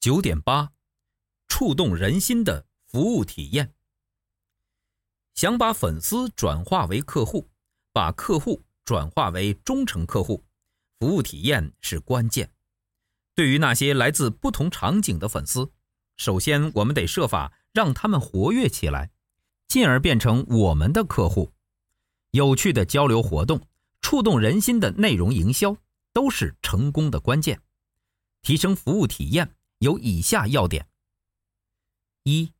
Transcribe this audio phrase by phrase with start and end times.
[0.00, 0.72] 九点八，
[1.46, 3.74] 触动人心的服务体验。
[5.34, 7.50] 想把粉丝转化为客户，
[7.92, 10.42] 把客户转化为忠诚客户，
[10.98, 12.50] 服务体验是关键。
[13.34, 15.70] 对于那些来自不同场景的粉丝，
[16.16, 19.10] 首先我们得设法让他们活跃起来，
[19.68, 21.52] 进而变成我们的客户。
[22.30, 23.60] 有趣的交流活动，
[24.00, 25.76] 触动人心的内容营销，
[26.14, 27.60] 都是成功的关键。
[28.40, 29.56] 提升服务体验。
[29.80, 30.86] 有以下要点：
[32.24, 32.52] 一、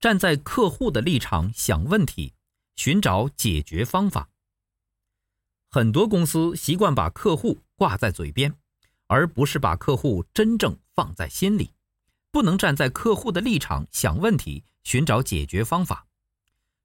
[0.00, 2.34] 站在客户的立场想问题，
[2.74, 4.28] 寻找解决方法。
[5.70, 8.52] 很多公司习惯把客户挂在嘴边，
[9.06, 11.70] 而不是把客户真正放在心里。
[12.32, 16.08] 不能站在客户的立场想问题，寻找解决方法。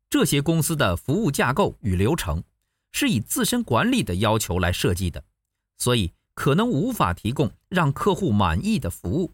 [0.08, 2.44] 这些公司的服务架构与流程
[2.92, 5.26] 是以自身管理的要求来设计的，
[5.80, 9.34] 所以可能无法提供让客户满意的服务。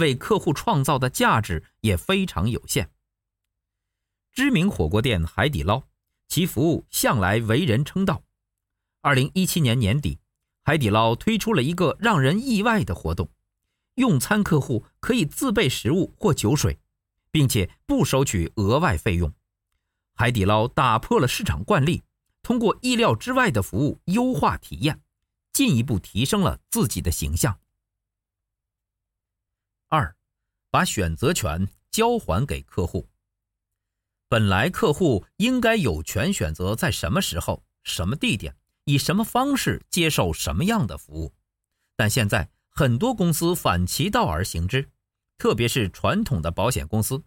[0.00, 2.90] 为客户创造的价值也非常有限。
[4.32, 5.84] 知名火锅店海底捞，
[6.26, 8.24] 其服务向来为人称道。
[9.02, 10.18] 二零一七年年底，
[10.64, 13.30] 海底捞推出了一个让人意外的活动：
[13.94, 16.78] 用餐客户可以自备食物或酒水，
[17.30, 19.32] 并且不收取额外费用。
[20.14, 22.02] 海底捞打破了市场惯例，
[22.42, 25.00] 通过意料之外的服务优化体验，
[25.52, 27.58] 进一步提升了自己的形象。
[29.90, 30.14] 二，
[30.70, 33.08] 把选择权交还给客户。
[34.28, 41.34] 本来客户应该有权选择在什么时候、什么地点、以什么方式接受什么样的服务，
[41.96, 44.88] 但现在很多公司反其道而行之，
[45.38, 47.20] 特别是传统的保险公司。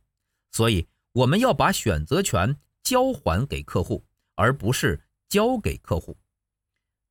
[0.52, 6.18] 所以我们要把选择权交还给客户，而不是交给客户。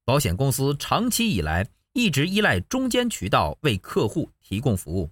[0.06, 5.10] 保险公司长期以来一直依赖中间渠道为客户提供服务。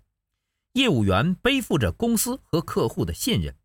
[0.73, 3.57] 业务员背负着公司和客户的信任，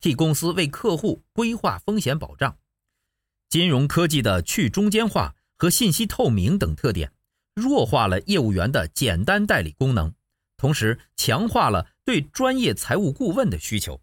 [0.00, 2.56] 替公司为客户规划风险保障。
[3.50, 7.12] 金融科技的去中间化和信息透明等特点，
[7.54, 10.14] 弱化了业务员的简单代理功能，
[10.56, 14.00] 同时强化了对专业财务顾问的需求。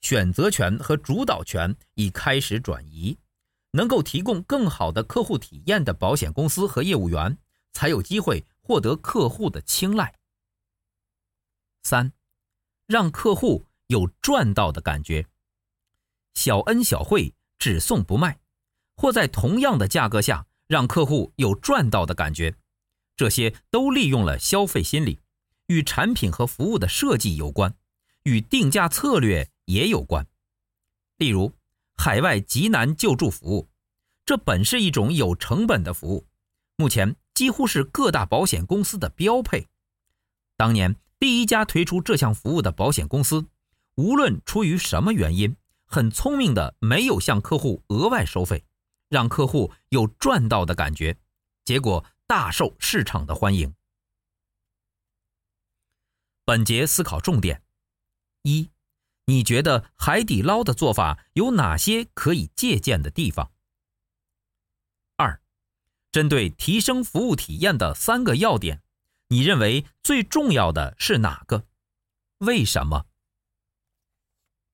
[0.00, 3.18] 选择权和主导权已开始转移，
[3.72, 7.36] 能够提供更好的客户体验的保险公司和业务员，
[7.72, 10.14] 才有机会获得客户的青睐。
[11.84, 12.10] 三，
[12.86, 15.26] 让客户有赚到的感觉。
[16.32, 18.40] 小恩小惠，只送不卖，
[18.96, 22.54] 或在同样的价格下让客户有赚到的感觉，
[23.16, 25.20] 这些都利用了消费心理，
[25.66, 27.76] 与产品和服务的设计有关，
[28.22, 30.26] 与定价策略也有关。
[31.18, 31.52] 例如，
[31.96, 33.68] 海外急难救助服务，
[34.24, 36.26] 这本是一种有成本的服务，
[36.76, 39.68] 目前几乎是各大保险公司的标配。
[40.56, 40.96] 当年。
[41.24, 43.46] 第一家推出这项服务的保险公司，
[43.94, 48.66] 无论出于什么原因，很聪明的没有向客户额外收费，
[49.08, 51.16] 让客户有赚到的感觉，
[51.64, 53.74] 结果大受市场的欢迎。
[56.44, 57.62] 本节思考重点：
[58.42, 58.68] 一，
[59.24, 63.50] 你觉得海底捞的做法有哪些可以借鉴的地方？
[65.16, 65.40] 二，
[66.12, 68.82] 针对提升服务体验的三个要点。
[69.28, 71.66] 你认为最重要的是哪个？
[72.38, 73.06] 为什么？